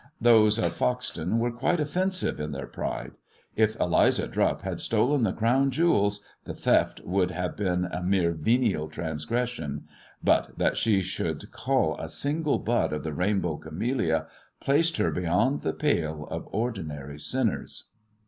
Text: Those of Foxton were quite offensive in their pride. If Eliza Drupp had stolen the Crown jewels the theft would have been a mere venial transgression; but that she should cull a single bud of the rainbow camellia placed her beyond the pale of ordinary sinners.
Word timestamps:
Those 0.19 0.57
of 0.57 0.75
Foxton 0.75 1.37
were 1.37 1.51
quite 1.51 1.79
offensive 1.79 2.39
in 2.39 2.53
their 2.53 2.65
pride. 2.65 3.19
If 3.55 3.79
Eliza 3.79 4.27
Drupp 4.27 4.63
had 4.63 4.79
stolen 4.79 5.21
the 5.21 5.31
Crown 5.31 5.69
jewels 5.69 6.25
the 6.45 6.55
theft 6.55 7.01
would 7.05 7.29
have 7.29 7.55
been 7.55 7.85
a 7.85 8.01
mere 8.01 8.31
venial 8.31 8.87
transgression; 8.89 9.83
but 10.23 10.57
that 10.57 10.75
she 10.75 11.01
should 11.03 11.51
cull 11.51 11.95
a 11.99 12.09
single 12.09 12.57
bud 12.57 12.93
of 12.93 13.03
the 13.03 13.13
rainbow 13.13 13.57
camellia 13.57 14.25
placed 14.59 14.97
her 14.97 15.11
beyond 15.11 15.61
the 15.61 15.71
pale 15.71 16.25
of 16.31 16.47
ordinary 16.51 17.19
sinners. 17.19 17.83